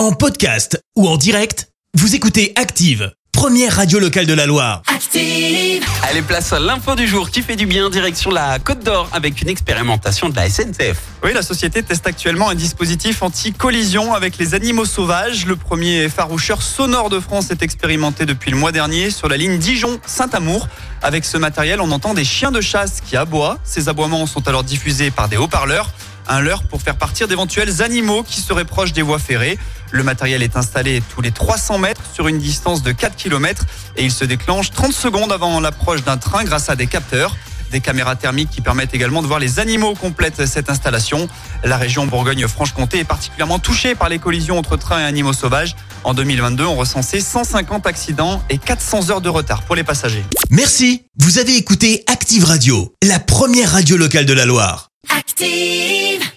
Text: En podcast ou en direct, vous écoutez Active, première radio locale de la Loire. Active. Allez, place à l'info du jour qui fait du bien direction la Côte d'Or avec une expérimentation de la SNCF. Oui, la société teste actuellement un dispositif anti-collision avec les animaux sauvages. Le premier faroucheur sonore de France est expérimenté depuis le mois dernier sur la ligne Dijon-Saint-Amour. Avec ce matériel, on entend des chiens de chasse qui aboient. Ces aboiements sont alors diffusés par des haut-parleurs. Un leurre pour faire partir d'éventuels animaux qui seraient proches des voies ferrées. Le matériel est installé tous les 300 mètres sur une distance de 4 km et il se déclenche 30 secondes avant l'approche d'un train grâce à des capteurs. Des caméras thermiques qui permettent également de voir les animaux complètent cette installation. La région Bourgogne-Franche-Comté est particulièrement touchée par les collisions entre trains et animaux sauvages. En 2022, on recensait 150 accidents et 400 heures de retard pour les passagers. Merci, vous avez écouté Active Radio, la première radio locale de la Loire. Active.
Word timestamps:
En 0.00 0.12
podcast 0.12 0.82
ou 0.96 1.06
en 1.06 1.18
direct, 1.18 1.68
vous 1.92 2.14
écoutez 2.14 2.54
Active, 2.56 3.12
première 3.32 3.76
radio 3.76 3.98
locale 3.98 4.24
de 4.24 4.32
la 4.32 4.46
Loire. 4.46 4.80
Active. 4.86 5.84
Allez, 6.08 6.22
place 6.22 6.54
à 6.54 6.58
l'info 6.58 6.94
du 6.94 7.06
jour 7.06 7.28
qui 7.28 7.42
fait 7.42 7.54
du 7.54 7.66
bien 7.66 7.90
direction 7.90 8.30
la 8.30 8.58
Côte 8.58 8.82
d'Or 8.82 9.10
avec 9.12 9.42
une 9.42 9.50
expérimentation 9.50 10.30
de 10.30 10.36
la 10.36 10.48
SNCF. 10.48 10.96
Oui, 11.22 11.34
la 11.34 11.42
société 11.42 11.82
teste 11.82 12.06
actuellement 12.06 12.48
un 12.48 12.54
dispositif 12.54 13.22
anti-collision 13.22 14.14
avec 14.14 14.38
les 14.38 14.54
animaux 14.54 14.86
sauvages. 14.86 15.44
Le 15.44 15.54
premier 15.54 16.08
faroucheur 16.08 16.62
sonore 16.62 17.10
de 17.10 17.20
France 17.20 17.50
est 17.50 17.62
expérimenté 17.62 18.24
depuis 18.24 18.50
le 18.50 18.56
mois 18.56 18.72
dernier 18.72 19.10
sur 19.10 19.28
la 19.28 19.36
ligne 19.36 19.58
Dijon-Saint-Amour. 19.58 20.66
Avec 21.02 21.26
ce 21.26 21.36
matériel, 21.36 21.78
on 21.82 21.90
entend 21.90 22.14
des 22.14 22.24
chiens 22.24 22.52
de 22.52 22.62
chasse 22.62 23.02
qui 23.02 23.18
aboient. 23.18 23.58
Ces 23.64 23.90
aboiements 23.90 24.26
sont 24.26 24.48
alors 24.48 24.64
diffusés 24.64 25.10
par 25.10 25.28
des 25.28 25.36
haut-parleurs. 25.36 25.90
Un 26.32 26.40
leurre 26.40 26.62
pour 26.62 26.80
faire 26.80 26.94
partir 26.94 27.26
d'éventuels 27.26 27.82
animaux 27.82 28.22
qui 28.22 28.40
seraient 28.40 28.64
proches 28.64 28.92
des 28.92 29.02
voies 29.02 29.18
ferrées. 29.18 29.58
Le 29.90 30.04
matériel 30.04 30.44
est 30.44 30.56
installé 30.56 31.02
tous 31.12 31.20
les 31.22 31.32
300 31.32 31.78
mètres 31.78 32.02
sur 32.14 32.28
une 32.28 32.38
distance 32.38 32.84
de 32.84 32.92
4 32.92 33.16
km 33.16 33.64
et 33.96 34.04
il 34.04 34.12
se 34.12 34.24
déclenche 34.24 34.70
30 34.70 34.92
secondes 34.92 35.32
avant 35.32 35.58
l'approche 35.58 36.04
d'un 36.04 36.18
train 36.18 36.44
grâce 36.44 36.70
à 36.70 36.76
des 36.76 36.86
capteurs. 36.86 37.36
Des 37.72 37.80
caméras 37.80 38.14
thermiques 38.14 38.50
qui 38.50 38.60
permettent 38.60 38.94
également 38.94 39.22
de 39.22 39.26
voir 39.26 39.40
les 39.40 39.58
animaux 39.58 39.94
complètent 39.96 40.46
cette 40.46 40.70
installation. 40.70 41.28
La 41.64 41.76
région 41.76 42.06
Bourgogne-Franche-Comté 42.06 43.00
est 43.00 43.04
particulièrement 43.04 43.58
touchée 43.58 43.96
par 43.96 44.08
les 44.08 44.20
collisions 44.20 44.56
entre 44.56 44.76
trains 44.76 45.00
et 45.00 45.04
animaux 45.04 45.32
sauvages. 45.32 45.74
En 46.04 46.14
2022, 46.14 46.64
on 46.64 46.76
recensait 46.76 47.20
150 47.20 47.88
accidents 47.88 48.40
et 48.50 48.58
400 48.58 49.10
heures 49.10 49.20
de 49.20 49.28
retard 49.28 49.62
pour 49.62 49.74
les 49.74 49.84
passagers. 49.84 50.24
Merci, 50.48 51.06
vous 51.18 51.38
avez 51.38 51.56
écouté 51.56 52.04
Active 52.06 52.44
Radio, 52.44 52.94
la 53.02 53.18
première 53.18 53.72
radio 53.72 53.96
locale 53.96 54.26
de 54.26 54.32
la 54.32 54.46
Loire. 54.46 54.89
Active. 55.08 56.30